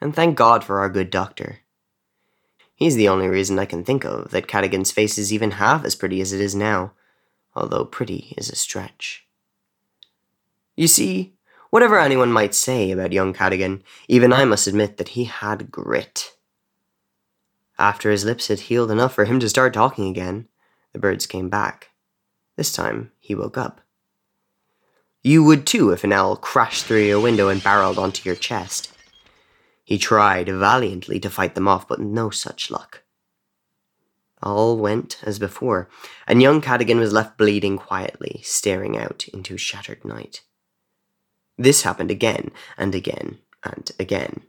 And 0.00 0.14
thank 0.14 0.36
God 0.36 0.64
for 0.64 0.80
our 0.80 0.88
good 0.88 1.10
doctor. 1.10 1.60
He's 2.74 2.96
the 2.96 3.08
only 3.08 3.28
reason 3.28 3.58
I 3.58 3.66
can 3.66 3.84
think 3.84 4.04
of 4.04 4.30
that 4.30 4.48
Cadogan's 4.48 4.92
face 4.92 5.18
is 5.18 5.32
even 5.32 5.52
half 5.52 5.84
as 5.84 5.94
pretty 5.94 6.20
as 6.20 6.32
it 6.32 6.40
is 6.40 6.54
now, 6.54 6.92
although 7.54 7.84
pretty 7.84 8.34
is 8.38 8.48
a 8.48 8.56
stretch. 8.56 9.26
You 10.76 10.86
see, 10.86 11.34
whatever 11.70 11.98
anyone 11.98 12.32
might 12.32 12.54
say 12.54 12.90
about 12.90 13.12
young 13.12 13.32
Cadogan, 13.32 13.82
even 14.08 14.32
I 14.32 14.44
must 14.44 14.66
admit 14.66 14.96
that 14.98 15.10
he 15.10 15.24
had 15.24 15.70
grit. 15.70 16.36
After 17.78 18.10
his 18.10 18.24
lips 18.24 18.48
had 18.48 18.60
healed 18.60 18.90
enough 18.90 19.14
for 19.14 19.24
him 19.24 19.40
to 19.40 19.48
start 19.48 19.72
talking 19.72 20.08
again, 20.08 20.48
the 20.92 20.98
birds 20.98 21.26
came 21.26 21.48
back. 21.48 21.90
This 22.56 22.72
time, 22.72 23.12
he 23.18 23.34
woke 23.34 23.56
up. 23.56 23.80
You 25.22 25.44
would 25.44 25.66
too 25.66 25.90
if 25.90 26.04
an 26.04 26.12
owl 26.12 26.36
crashed 26.36 26.84
through 26.84 27.04
your 27.04 27.20
window 27.20 27.48
and 27.48 27.62
barreled 27.62 27.98
onto 27.98 28.28
your 28.28 28.36
chest. 28.36 28.92
He 29.84 29.98
tried 29.98 30.48
valiantly 30.48 31.20
to 31.20 31.30
fight 31.30 31.54
them 31.54 31.68
off, 31.68 31.88
but 31.88 32.00
no 32.00 32.30
such 32.30 32.70
luck. 32.70 33.02
All 34.42 34.78
went 34.78 35.18
as 35.22 35.38
before, 35.38 35.88
and 36.26 36.40
young 36.40 36.60
Cadogan 36.60 36.98
was 36.98 37.12
left 37.12 37.36
bleeding 37.36 37.76
quietly, 37.76 38.40
staring 38.42 38.96
out 38.96 39.28
into 39.28 39.58
shattered 39.58 40.04
night. 40.04 40.42
This 41.60 41.82
happened 41.82 42.10
again 42.10 42.52
and 42.78 42.94
again 42.94 43.36
and 43.62 43.92
again. 43.98 44.44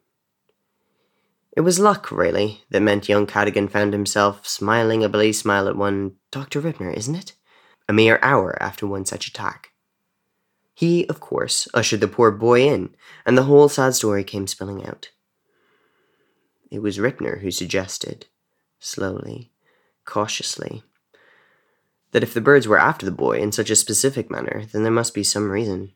It 1.58 1.60
was 1.60 1.78
luck, 1.78 2.10
really, 2.10 2.64
that 2.70 2.80
meant 2.80 3.10
young 3.10 3.28
Cadogan 3.28 3.68
found 3.68 3.92
himself 3.92 4.48
smiling 4.48 5.04
a 5.04 5.10
blue 5.10 5.34
smile 5.34 5.68
at 5.68 5.76
one 5.76 6.14
Dr. 6.32 6.62
Ripner, 6.62 6.96
isn't 6.96 7.16
it? 7.16 7.34
A 7.90 7.92
mere 7.92 8.18
hour 8.22 8.56
after 8.64 8.88
one 8.88 9.04
such 9.04 9.28
attack. 9.28 9.72
He, 10.74 11.06
of 11.10 11.20
course, 11.20 11.68
ushered 11.74 12.00
the 12.00 12.08
poor 12.08 12.32
boy 12.32 12.62
in, 12.62 12.96
and 13.26 13.38
the 13.38 13.44
whole 13.44 13.68
sad 13.68 13.94
story 13.94 14.24
came 14.24 14.48
spilling 14.48 14.86
out. 14.86 15.10
It 16.72 16.82
was 16.82 16.98
Ripner 16.98 17.42
who 17.42 17.52
suggested, 17.52 18.28
slowly, 18.80 19.52
cautiously, 20.06 20.84
that 22.14 22.24
if 22.24 22.34
the 22.34 22.40
birds 22.40 22.70
were 22.70 22.80
after 22.80 23.06
the 23.06 23.12
boy 23.12 23.40
in 23.40 23.52
such 23.52 23.70
a 23.70 23.76
specific 23.76 24.32
manner, 24.32 24.64
then 24.72 24.84
there 24.84 24.94
must 24.94 25.14
be 25.14 25.26
some 25.26 25.52
reason. 25.52 25.92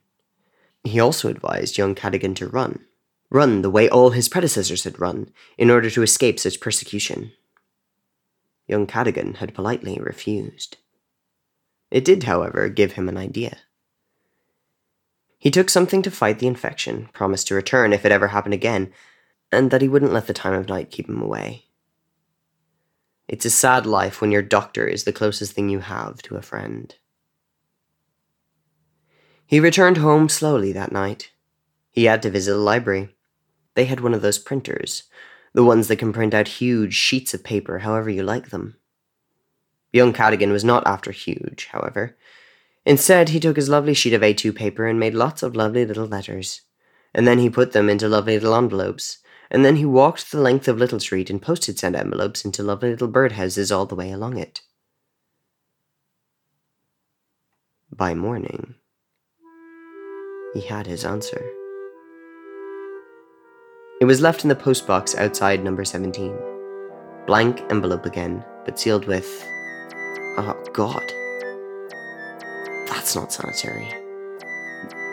He 0.86 1.00
also 1.00 1.28
advised 1.28 1.78
young 1.78 1.96
Cadogan 1.96 2.34
to 2.36 2.46
run, 2.46 2.84
run 3.28 3.62
the 3.62 3.70
way 3.70 3.88
all 3.88 4.10
his 4.10 4.28
predecessors 4.28 4.84
had 4.84 5.00
run, 5.00 5.32
in 5.58 5.68
order 5.68 5.90
to 5.90 6.02
escape 6.02 6.38
such 6.38 6.60
persecution. 6.60 7.32
Young 8.68 8.86
Cadogan 8.86 9.34
had 9.34 9.52
politely 9.52 9.98
refused. 10.00 10.76
It 11.90 12.04
did, 12.04 12.22
however, 12.22 12.68
give 12.68 12.92
him 12.92 13.08
an 13.08 13.16
idea. 13.16 13.58
He 15.38 15.50
took 15.50 15.70
something 15.70 16.02
to 16.02 16.10
fight 16.10 16.38
the 16.38 16.46
infection, 16.46 17.08
promised 17.12 17.48
to 17.48 17.54
return 17.54 17.92
if 17.92 18.04
it 18.04 18.12
ever 18.12 18.28
happened 18.28 18.54
again, 18.54 18.92
and 19.50 19.72
that 19.72 19.82
he 19.82 19.88
wouldn't 19.88 20.12
let 20.12 20.28
the 20.28 20.32
time 20.32 20.54
of 20.54 20.68
night 20.68 20.90
keep 20.90 21.08
him 21.08 21.20
away. 21.20 21.64
It's 23.26 23.44
a 23.44 23.50
sad 23.50 23.86
life 23.86 24.20
when 24.20 24.30
your 24.30 24.42
doctor 24.42 24.86
is 24.86 25.02
the 25.02 25.12
closest 25.12 25.52
thing 25.52 25.68
you 25.68 25.80
have 25.80 26.22
to 26.22 26.36
a 26.36 26.42
friend. 26.42 26.94
He 29.46 29.60
returned 29.60 29.98
home 29.98 30.28
slowly 30.28 30.72
that 30.72 30.90
night. 30.90 31.30
He 31.92 32.04
had 32.04 32.20
to 32.22 32.30
visit 32.30 32.52
the 32.52 32.58
library. 32.58 33.14
They 33.74 33.84
had 33.84 34.00
one 34.00 34.12
of 34.12 34.22
those 34.22 34.38
printers, 34.38 35.04
the 35.52 35.64
ones 35.64 35.88
that 35.88 35.96
can 35.96 36.12
print 36.12 36.34
out 36.34 36.48
huge 36.48 36.94
sheets 36.94 37.32
of 37.32 37.44
paper 37.44 37.78
however 37.78 38.10
you 38.10 38.22
like 38.22 38.50
them. 38.50 38.76
Young 39.92 40.12
Cadogan 40.12 40.50
was 40.50 40.64
not 40.64 40.86
after 40.86 41.12
huge, 41.12 41.68
however. 41.72 42.16
Instead, 42.84 43.30
he 43.30 43.40
took 43.40 43.56
his 43.56 43.68
lovely 43.68 43.94
sheet 43.94 44.14
of 44.14 44.22
A2 44.22 44.54
paper 44.54 44.86
and 44.86 44.98
made 44.98 45.14
lots 45.14 45.42
of 45.42 45.56
lovely 45.56 45.86
little 45.86 46.06
letters. 46.06 46.62
And 47.14 47.26
then 47.26 47.38
he 47.38 47.48
put 47.48 47.72
them 47.72 47.88
into 47.88 48.08
lovely 48.08 48.34
little 48.34 48.54
envelopes, 48.54 49.18
and 49.50 49.64
then 49.64 49.76
he 49.76 49.84
walked 49.84 50.30
the 50.30 50.40
length 50.40 50.68
of 50.68 50.78
Little 50.78 51.00
Street 51.00 51.30
and 51.30 51.40
posted 51.40 51.78
sent 51.78 51.96
envelopes 51.96 52.44
into 52.44 52.62
lovely 52.62 52.90
little 52.90 53.08
birdhouses 53.08 53.74
all 53.74 53.86
the 53.86 53.94
way 53.94 54.10
along 54.10 54.36
it. 54.38 54.60
By 57.90 58.12
morning, 58.14 58.74
he 60.56 60.66
had 60.66 60.86
his 60.86 61.04
answer. 61.04 61.44
It 64.00 64.06
was 64.06 64.22
left 64.22 64.42
in 64.42 64.48
the 64.48 64.56
postbox 64.56 65.14
outside 65.16 65.62
number 65.62 65.84
17. 65.84 66.34
Blank 67.26 67.62
envelope 67.70 68.06
again, 68.06 68.42
but 68.64 68.78
sealed 68.78 69.06
with. 69.06 69.44
Oh, 70.38 70.56
God. 70.72 71.04
That's 72.88 73.14
not 73.14 73.32
sanitary. 73.32 73.88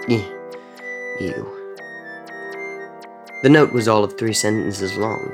Ew. 0.08 1.60
The 3.44 3.50
note 3.50 3.74
was 3.74 3.90
all 3.90 4.06
of 4.06 4.18
three 4.18 4.34
sentences 4.34 4.96
long. 4.98 5.30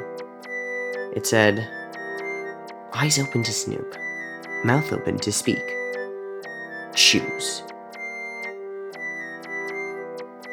It 1.16 1.28
said, 1.28 1.68
Eyes 2.94 3.20
open 3.20 3.44
to 3.44 3.54
snoop, 3.54 3.96
mouth 4.64 4.92
open 4.92 5.18
to 5.20 5.32
speak. 5.32 5.64
Shoes. 6.96 7.64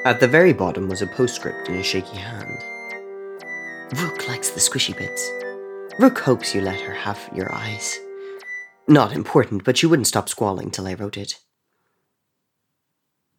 At 0.06 0.20
the 0.20 0.28
very 0.28 0.52
bottom 0.52 0.88
was 0.88 1.02
a 1.02 1.06
postscript 1.08 1.68
in 1.68 1.74
a 1.74 1.82
shaky 1.82 2.16
hand. 2.16 2.62
Rook 3.96 4.28
likes 4.28 4.50
the 4.50 4.60
squishy 4.60 4.96
bits. 4.96 5.28
Rook 5.98 6.20
hopes 6.20 6.54
you 6.54 6.60
let 6.60 6.80
her 6.80 6.94
have 6.94 7.28
your 7.34 7.52
eyes. 7.52 7.98
Not 8.86 9.12
important, 9.12 9.64
but 9.64 9.76
she 9.76 9.86
wouldn't 9.86 10.06
stop 10.06 10.28
squalling 10.28 10.70
till 10.70 10.86
I 10.86 10.94
wrote 10.94 11.16
it. 11.16 11.40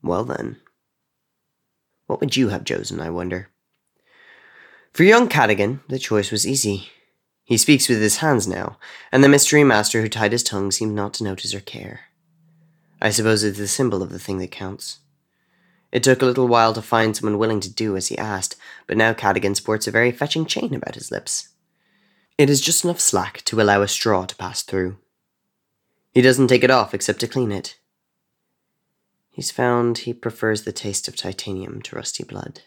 Well 0.03 0.25
then. 0.25 0.57
What 2.07 2.19
would 2.19 2.35
you 2.35 2.49
have 2.49 2.65
chosen, 2.65 2.99
I 2.99 3.11
wonder? 3.11 3.47
For 4.91 5.03
young 5.03 5.29
Cadogan, 5.29 5.79
the 5.87 5.97
choice 5.97 6.31
was 6.31 6.45
easy. 6.45 6.89
He 7.45 7.55
speaks 7.57 7.87
with 7.87 8.01
his 8.01 8.17
hands 8.17 8.45
now, 8.45 8.77
and 9.09 9.23
the 9.23 9.29
mystery 9.29 9.63
master 9.63 10.01
who 10.01 10.09
tied 10.09 10.33
his 10.33 10.43
tongue 10.43 10.71
seemed 10.71 10.95
not 10.95 11.13
to 11.13 11.23
notice 11.23 11.53
or 11.53 11.61
care. 11.61 12.01
I 13.01 13.11
suppose 13.11 13.45
it's 13.45 13.57
the 13.57 13.69
symbol 13.69 14.03
of 14.03 14.09
the 14.09 14.19
thing 14.19 14.39
that 14.39 14.51
counts. 14.51 14.99
It 15.91 16.03
took 16.03 16.21
a 16.21 16.25
little 16.25 16.47
while 16.47 16.73
to 16.73 16.81
find 16.81 17.15
someone 17.15 17.37
willing 17.37 17.61
to 17.61 17.73
do 17.73 17.95
as 17.95 18.07
he 18.07 18.17
asked, 18.17 18.55
but 18.87 18.97
now 18.97 19.13
Cadogan 19.13 19.55
sports 19.55 19.87
a 19.87 19.91
very 19.91 20.11
fetching 20.11 20.45
chain 20.45 20.73
about 20.73 20.95
his 20.95 21.11
lips. 21.11 21.49
It 22.37 22.49
is 22.49 22.61
just 22.61 22.83
enough 22.83 22.99
slack 22.99 23.41
to 23.45 23.61
allow 23.61 23.81
a 23.81 23.87
straw 23.87 24.25
to 24.25 24.35
pass 24.35 24.61
through. 24.61 24.97
He 26.13 26.21
doesn't 26.21 26.47
take 26.47 26.63
it 26.63 26.71
off 26.71 26.93
except 26.93 27.19
to 27.21 27.27
clean 27.27 27.51
it. 27.51 27.77
He's 29.31 29.51
found 29.51 29.99
he 29.99 30.13
prefers 30.13 30.63
the 30.63 30.71
taste 30.71 31.07
of 31.07 31.15
titanium 31.15 31.81
to 31.83 31.95
rusty 31.95 32.23
blood. 32.23 32.61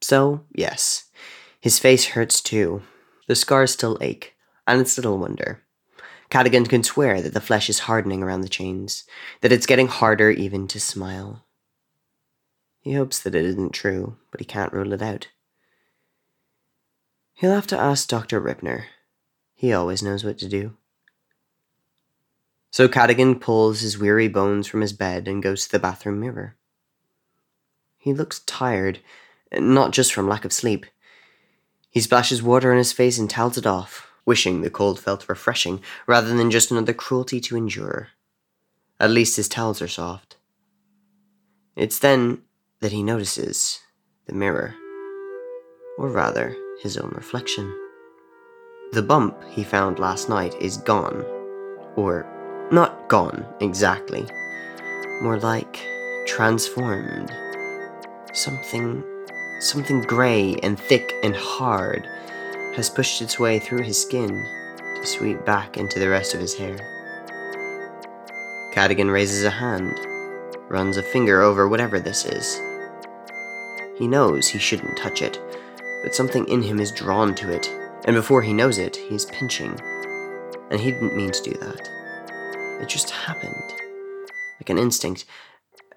So, 0.00 0.44
yes, 0.54 1.04
his 1.60 1.78
face 1.78 2.06
hurts 2.06 2.40
too. 2.40 2.82
The 3.28 3.34
scars 3.34 3.72
still 3.72 3.98
ache, 4.00 4.34
and 4.66 4.80
it's 4.80 4.98
little 4.98 5.18
wonder. 5.18 5.62
Cadogan 6.28 6.66
can 6.66 6.82
swear 6.82 7.22
that 7.22 7.34
the 7.34 7.40
flesh 7.40 7.70
is 7.70 7.80
hardening 7.80 8.22
around 8.22 8.40
the 8.40 8.48
chains, 8.48 9.04
that 9.40 9.52
it's 9.52 9.66
getting 9.66 9.88
harder 9.88 10.30
even 10.30 10.68
to 10.68 10.80
smile. 10.80 11.45
He 12.86 12.92
hopes 12.92 13.18
that 13.18 13.34
it 13.34 13.44
isn't 13.44 13.72
true, 13.72 14.16
but 14.30 14.38
he 14.38 14.46
can't 14.46 14.72
rule 14.72 14.92
it 14.92 15.02
out. 15.02 15.26
He'll 17.34 17.50
have 17.50 17.66
to 17.66 17.76
ask 17.76 18.06
Dr. 18.06 18.40
Ripner. 18.40 18.84
He 19.56 19.72
always 19.72 20.04
knows 20.04 20.22
what 20.22 20.38
to 20.38 20.48
do. 20.48 20.76
So 22.70 22.86
Cadogan 22.86 23.40
pulls 23.40 23.80
his 23.80 23.98
weary 23.98 24.28
bones 24.28 24.68
from 24.68 24.82
his 24.82 24.92
bed 24.92 25.26
and 25.26 25.42
goes 25.42 25.64
to 25.64 25.72
the 25.72 25.80
bathroom 25.80 26.20
mirror. 26.20 26.54
He 27.98 28.14
looks 28.14 28.38
tired 28.38 29.00
not 29.52 29.90
just 29.90 30.14
from 30.14 30.28
lack 30.28 30.44
of 30.44 30.52
sleep. 30.52 30.86
He 31.90 32.00
splashes 32.00 32.40
water 32.40 32.70
on 32.70 32.78
his 32.78 32.92
face 32.92 33.18
and 33.18 33.28
towels 33.28 33.58
it 33.58 33.66
off, 33.66 34.12
wishing 34.24 34.60
the 34.60 34.70
cold 34.70 35.00
felt 35.00 35.28
refreshing 35.28 35.80
rather 36.06 36.32
than 36.36 36.52
just 36.52 36.70
another 36.70 36.94
cruelty 36.94 37.40
to 37.40 37.56
endure. 37.56 38.10
At 39.00 39.10
least 39.10 39.34
his 39.34 39.48
towels 39.48 39.82
are 39.82 39.88
soft. 39.88 40.36
It's 41.74 41.98
then 41.98 42.42
that 42.80 42.92
he 42.92 43.02
notices 43.02 43.80
the 44.26 44.34
mirror, 44.34 44.74
or 45.98 46.08
rather, 46.08 46.54
his 46.82 46.96
own 46.96 47.10
reflection. 47.14 47.72
The 48.92 49.02
bump 49.02 49.36
he 49.48 49.64
found 49.64 49.98
last 49.98 50.28
night 50.28 50.54
is 50.60 50.76
gone, 50.76 51.24
or 51.96 52.26
not 52.70 53.08
gone 53.08 53.46
exactly, 53.60 54.26
more 55.22 55.38
like 55.38 55.80
transformed. 56.26 57.32
Something 58.32 59.02
Something 59.58 60.02
grey 60.02 60.56
and 60.62 60.78
thick 60.78 61.14
and 61.22 61.34
hard 61.34 62.06
has 62.74 62.90
pushed 62.90 63.22
its 63.22 63.38
way 63.38 63.58
through 63.58 63.84
his 63.84 64.00
skin 64.00 64.28
to 64.96 65.06
sweep 65.06 65.46
back 65.46 65.78
into 65.78 65.98
the 65.98 66.10
rest 66.10 66.34
of 66.34 66.40
his 66.40 66.54
hair. 66.54 66.76
Cadogan 68.74 69.10
raises 69.10 69.44
a 69.44 69.50
hand, 69.50 69.98
runs 70.68 70.96
a 70.96 71.02
finger 71.02 71.42
over 71.42 71.68
whatever 71.68 72.00
this 72.00 72.24
is. 72.24 72.60
He 73.98 74.06
knows 74.06 74.48
he 74.48 74.58
shouldn't 74.58 74.98
touch 74.98 75.22
it, 75.22 75.40
but 76.02 76.14
something 76.14 76.46
in 76.48 76.62
him 76.62 76.78
is 76.78 76.92
drawn 76.92 77.34
to 77.36 77.50
it, 77.50 77.70
and 78.04 78.14
before 78.14 78.42
he 78.42 78.52
knows 78.52 78.78
it, 78.78 78.96
he 78.96 79.14
is 79.14 79.26
pinching. 79.26 79.78
And 80.70 80.80
he 80.80 80.90
didn't 80.90 81.16
mean 81.16 81.30
to 81.30 81.42
do 81.42 81.52
that. 81.58 81.88
It 82.80 82.88
just 82.88 83.10
happened. 83.10 83.54
Like 84.60 84.70
an 84.70 84.78
instinct. 84.78 85.24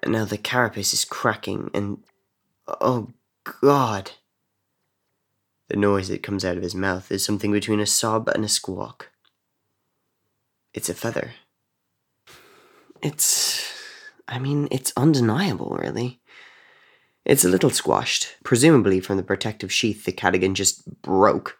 And 0.02 0.12
now 0.12 0.24
the 0.24 0.38
carapace 0.38 0.92
is 0.92 1.04
cracking, 1.04 1.70
and. 1.74 2.02
Oh 2.80 3.08
God. 3.62 4.12
The 5.68 5.76
noise 5.76 6.08
that 6.08 6.22
comes 6.22 6.44
out 6.44 6.56
of 6.56 6.62
his 6.62 6.74
mouth 6.74 7.12
is 7.12 7.24
something 7.24 7.52
between 7.52 7.80
a 7.80 7.86
sob 7.86 8.28
and 8.28 8.44
a 8.44 8.48
squawk. 8.48 9.10
It's 10.72 10.88
a 10.88 10.94
feather. 10.94 11.32
It's. 13.02 13.79
I 14.30 14.38
mean, 14.38 14.68
it's 14.70 14.92
undeniable, 14.96 15.76
really. 15.82 16.20
It's 17.24 17.44
a 17.44 17.48
little 17.48 17.70
squashed, 17.70 18.36
presumably 18.44 19.00
from 19.00 19.16
the 19.16 19.22
protective 19.22 19.72
sheath 19.72 20.04
the 20.04 20.12
Cadogan 20.12 20.54
just 20.54 21.02
broke. 21.02 21.58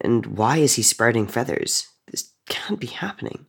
And 0.00 0.24
why 0.26 0.58
is 0.58 0.74
he 0.74 0.82
sprouting 0.82 1.26
feathers? 1.26 1.88
This 2.10 2.30
can't 2.48 2.78
be 2.78 2.86
happening. 2.86 3.46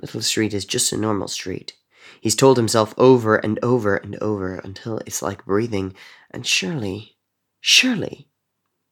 Little 0.00 0.20
Street 0.20 0.52
is 0.52 0.64
just 0.64 0.92
a 0.92 0.98
normal 0.98 1.28
street. 1.28 1.72
He's 2.20 2.36
told 2.36 2.58
himself 2.58 2.94
over 2.98 3.36
and 3.36 3.58
over 3.62 3.96
and 3.96 4.16
over 4.16 4.56
until 4.56 4.98
it's 4.98 5.22
like 5.22 5.46
breathing, 5.46 5.94
and 6.30 6.46
surely, 6.46 7.16
surely, 7.60 8.28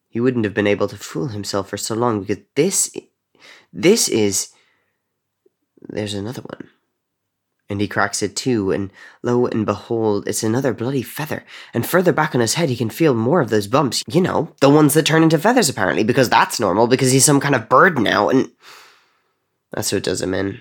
he 0.08 0.20
wouldn't 0.20 0.44
have 0.44 0.54
been 0.54 0.66
able 0.66 0.88
to 0.88 0.96
fool 0.96 1.28
himself 1.28 1.68
for 1.68 1.76
so 1.76 1.94
long 1.94 2.20
because 2.22 2.44
this, 2.54 2.94
this 3.72 4.08
is. 4.08 4.48
There's 5.80 6.14
another 6.14 6.42
one. 6.42 6.68
And 7.72 7.80
he 7.80 7.88
cracks 7.88 8.22
it 8.22 8.36
too, 8.36 8.70
and 8.70 8.92
lo 9.22 9.46
and 9.46 9.64
behold, 9.64 10.28
it's 10.28 10.42
another 10.42 10.74
bloody 10.74 11.00
feather. 11.00 11.42
And 11.72 11.86
further 11.86 12.12
back 12.12 12.34
on 12.34 12.42
his 12.42 12.52
head, 12.52 12.68
he 12.68 12.76
can 12.76 12.90
feel 12.90 13.14
more 13.14 13.40
of 13.40 13.48
those 13.48 13.66
bumps. 13.66 14.04
You 14.06 14.20
know, 14.20 14.54
the 14.60 14.68
ones 14.68 14.92
that 14.92 15.06
turn 15.06 15.22
into 15.22 15.38
feathers, 15.38 15.70
apparently, 15.70 16.04
because 16.04 16.28
that's 16.28 16.60
normal, 16.60 16.86
because 16.86 17.12
he's 17.12 17.24
some 17.24 17.40
kind 17.40 17.54
of 17.54 17.70
bird 17.70 17.98
now, 17.98 18.28
and. 18.28 18.50
That's 19.70 19.90
what 19.90 20.02
does 20.02 20.20
him 20.20 20.34
in. 20.34 20.60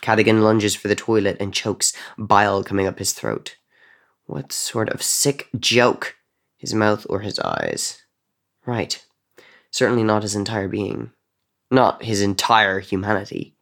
Cadogan 0.00 0.40
lunges 0.40 0.74
for 0.74 0.88
the 0.88 0.94
toilet 0.94 1.36
and 1.38 1.52
chokes, 1.52 1.92
bile 2.16 2.64
coming 2.64 2.86
up 2.86 2.98
his 2.98 3.12
throat. 3.12 3.56
What 4.24 4.50
sort 4.50 4.88
of 4.88 5.02
sick 5.02 5.48
joke? 5.60 6.16
His 6.56 6.72
mouth 6.72 7.04
or 7.10 7.20
his 7.20 7.38
eyes? 7.40 8.00
Right. 8.64 9.04
Certainly 9.70 10.04
not 10.04 10.22
his 10.22 10.34
entire 10.34 10.68
being. 10.68 11.10
Not 11.70 12.04
his 12.04 12.22
entire 12.22 12.80
humanity. 12.80 13.55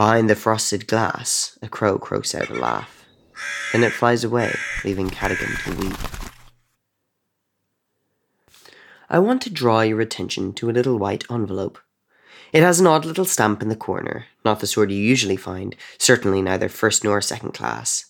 Behind 0.00 0.30
the 0.30 0.34
frosted 0.34 0.86
glass, 0.86 1.58
a 1.60 1.68
crow 1.68 1.98
croaks 1.98 2.34
out 2.34 2.48
a 2.48 2.54
laugh. 2.54 3.04
Then 3.70 3.84
it 3.84 3.92
flies 3.92 4.24
away, 4.24 4.56
leaving 4.82 5.10
Cadogan 5.10 5.54
to 5.64 5.76
weep. 5.76 5.98
I 9.10 9.18
want 9.18 9.42
to 9.42 9.50
draw 9.50 9.82
your 9.82 10.00
attention 10.00 10.54
to 10.54 10.70
a 10.70 10.72
little 10.72 10.98
white 10.98 11.24
envelope. 11.30 11.78
It 12.50 12.62
has 12.62 12.80
an 12.80 12.86
odd 12.86 13.04
little 13.04 13.26
stamp 13.26 13.60
in 13.60 13.68
the 13.68 13.76
corner, 13.76 14.24
not 14.42 14.60
the 14.60 14.66
sort 14.66 14.88
you 14.88 14.96
usually 14.96 15.36
find, 15.36 15.76
certainly 15.98 16.40
neither 16.40 16.70
first 16.70 17.04
nor 17.04 17.20
second 17.20 17.52
class. 17.52 18.06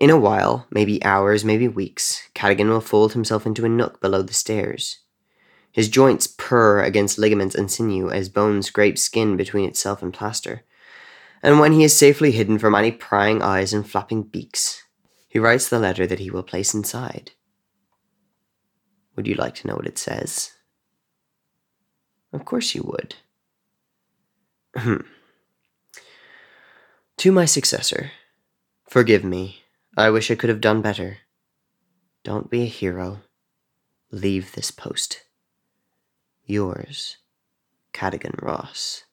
In 0.00 0.10
a 0.10 0.16
while, 0.16 0.68
maybe 0.70 1.04
hours, 1.04 1.44
maybe 1.44 1.66
weeks, 1.66 2.22
Cadogan 2.34 2.68
will 2.68 2.80
fold 2.80 3.14
himself 3.14 3.46
into 3.46 3.64
a 3.64 3.68
nook 3.68 4.00
below 4.00 4.22
the 4.22 4.32
stairs. 4.32 4.98
His 5.72 5.88
joints 5.88 6.28
purr 6.28 6.84
against 6.84 7.18
ligaments 7.18 7.56
and 7.56 7.68
sinew 7.68 8.10
as 8.10 8.28
bone 8.28 8.62
scrape 8.62 8.96
skin 8.96 9.36
between 9.36 9.68
itself 9.68 10.04
and 10.04 10.14
plaster. 10.14 10.62
And 11.48 11.60
when 11.60 11.72
he 11.72 11.82
is 11.82 11.96
safely 11.96 12.32
hidden 12.32 12.58
from 12.58 12.74
any 12.74 12.92
prying 12.92 13.40
eyes 13.40 13.72
and 13.72 13.88
flapping 13.88 14.22
beaks, 14.22 14.82
he 15.28 15.38
writes 15.38 15.66
the 15.66 15.78
letter 15.78 16.06
that 16.06 16.18
he 16.18 16.28
will 16.28 16.42
place 16.42 16.74
inside. 16.74 17.30
Would 19.16 19.26
you 19.26 19.34
like 19.34 19.54
to 19.54 19.66
know 19.66 19.74
what 19.74 19.86
it 19.86 19.96
says? 19.96 20.52
Of 22.34 22.44
course 22.44 22.74
you 22.74 22.82
would. 22.82 23.14
Hmm. 24.76 25.06
to 27.16 27.32
my 27.32 27.46
successor, 27.46 28.12
forgive 28.86 29.24
me. 29.24 29.62
I 29.96 30.10
wish 30.10 30.30
I 30.30 30.34
could 30.34 30.50
have 30.50 30.60
done 30.60 30.82
better. 30.82 31.20
Don't 32.24 32.50
be 32.50 32.64
a 32.64 32.66
hero. 32.66 33.20
Leave 34.10 34.52
this 34.52 34.70
post. 34.70 35.24
Yours, 36.44 37.16
Cadogan 37.94 38.34
Ross. 38.42 39.04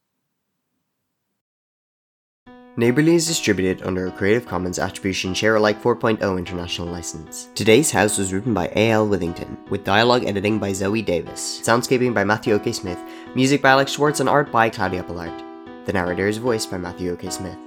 Neighborly 2.77 3.15
is 3.15 3.25
distributed 3.25 3.88
under 3.88 4.08
a 4.08 4.12
Creative 4.12 4.46
Commons 4.46 4.79
Attribution 4.79 5.34
Share 5.34 5.55
Alike 5.55 5.81
4.0 5.81 6.38
international 6.38 6.90
license. 6.90 7.48
Today's 7.55 7.90
house 7.90 8.18
was 8.18 8.33
written 8.33 8.53
by 8.53 8.68
A.L. 8.75 9.07
Withington, 9.07 9.55
with 9.70 9.85
dialogue 9.85 10.25
editing 10.25 10.59
by 10.59 10.74
Zoe 10.74 11.01
Davis, 11.01 11.61
soundscaping 11.64 12.14
by 12.14 12.25
Matthew 12.25 12.53
O.K. 12.53 12.74
Smith, 12.74 13.00
music 13.33 13.61
by 13.61 13.70
Alex 13.70 13.94
Schwartz, 13.94 14.20
and 14.20 14.27
art 14.27 14.51
by 14.51 14.70
Claudia 14.70 15.03
Pollard. 15.03 15.31
The 15.85 15.94
narrator 15.94 16.27
is 16.27 16.38
voiced 16.38 16.70
by 16.70 16.77
Matthew 16.77 17.14
O.K. 17.14 17.29
Smith. 17.29 17.57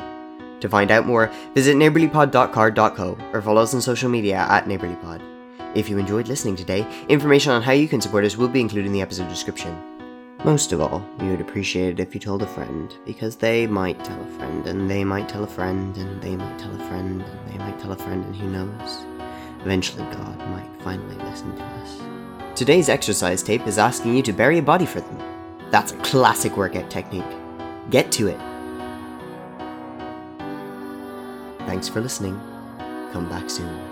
To 0.61 0.68
find 0.68 0.90
out 0.90 1.07
more, 1.07 1.33
visit 1.55 1.79
neighborlypod.carrd.co 1.79 3.18
or 3.33 3.40
follow 3.40 3.62
us 3.62 3.73
on 3.73 3.81
social 3.81 4.11
media 4.11 4.37
at 4.37 4.66
neighborlypod. 4.66 5.23
If 5.75 5.88
you 5.88 5.97
enjoyed 5.97 6.29
listening 6.29 6.57
today, 6.57 6.87
information 7.09 7.53
on 7.53 7.62
how 7.62 7.73
you 7.73 7.88
can 7.88 8.03
support 8.03 8.27
us 8.27 8.37
will 8.37 8.49
be 8.49 8.61
included 8.61 8.85
in 8.85 8.92
the 8.92 9.01
episode 9.01 9.31
description. 9.31 9.98
Most 10.44 10.72
of 10.72 10.81
all, 10.81 11.05
you 11.20 11.31
would 11.31 11.40
appreciate 11.40 11.98
it 11.98 12.01
if 12.01 12.14
you 12.14 12.20
told 12.20 12.42
a 12.42 12.46
friend, 12.46 12.96
because 13.05 13.37
they 13.37 13.66
might 13.66 14.03
tell 14.05 14.20
a 14.22 14.27
friend, 14.38 14.66
and 14.68 14.88
they 14.88 15.03
might 15.03 15.29
tell 15.29 15.42
a 15.42 15.48
friend, 15.48 15.96
and 15.96 16.22
they 16.22 16.37
might 16.37 16.59
tell 16.59 16.72
a 16.74 16.88
friend, 16.88 17.22
and 17.22 17.53
they 17.53 17.59
might 17.59 17.79
tell 17.81 17.90
a 17.90 17.96
friend, 17.96 18.24
and 18.24 18.37
who 18.37 18.48
knows? 18.48 19.05
Eventually, 19.62 20.05
God 20.12 20.38
might 20.51 20.68
finally 20.83 21.16
listen 21.16 21.55
to 21.57 21.62
us. 21.62 22.01
Today's 22.55 22.88
exercise 22.88 23.42
tape 23.42 23.66
is 23.66 23.79
asking 23.79 24.14
you 24.16 24.22
to 24.22 24.33
bury 24.33 24.59
a 24.59 24.62
body 24.62 24.87
for 24.87 25.01
them. 25.01 25.18
That's 25.70 25.92
a 25.92 25.96
classic 25.98 26.57
workout 26.57 26.88
technique. 26.88 27.24
Get 27.90 28.12
to 28.12 28.29
it. 28.29 28.38
Thanks 31.66 31.88
for 31.88 32.01
listening. 32.01 32.40
Come 33.12 33.29
back 33.29 33.51
soon. 33.51 33.88